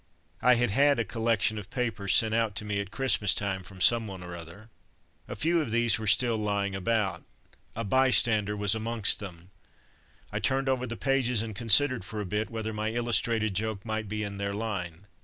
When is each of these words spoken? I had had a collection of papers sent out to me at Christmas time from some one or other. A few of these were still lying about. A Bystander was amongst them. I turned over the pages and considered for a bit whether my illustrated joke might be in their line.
I 0.41 0.55
had 0.55 0.71
had 0.71 0.99
a 0.99 1.05
collection 1.05 1.59
of 1.59 1.69
papers 1.69 2.15
sent 2.15 2.33
out 2.33 2.55
to 2.55 2.65
me 2.65 2.79
at 2.79 2.89
Christmas 2.89 3.35
time 3.35 3.61
from 3.61 3.79
some 3.79 4.07
one 4.07 4.23
or 4.23 4.35
other. 4.35 4.71
A 5.27 5.35
few 5.35 5.61
of 5.61 5.69
these 5.69 5.99
were 5.99 6.07
still 6.07 6.37
lying 6.37 6.73
about. 6.73 7.21
A 7.75 7.83
Bystander 7.83 8.57
was 8.57 8.73
amongst 8.73 9.19
them. 9.19 9.51
I 10.31 10.39
turned 10.39 10.67
over 10.67 10.87
the 10.87 10.97
pages 10.97 11.43
and 11.43 11.55
considered 11.55 12.03
for 12.03 12.19
a 12.19 12.25
bit 12.25 12.49
whether 12.49 12.73
my 12.73 12.89
illustrated 12.89 13.53
joke 13.53 13.85
might 13.85 14.09
be 14.09 14.23
in 14.23 14.37
their 14.37 14.53
line. 14.53 15.05